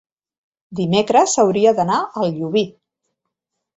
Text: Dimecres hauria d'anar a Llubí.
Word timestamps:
Dimecres 0.79 1.35
hauria 1.43 1.75
d'anar 1.81 1.99
a 2.23 2.27
Llubí. 2.39 2.65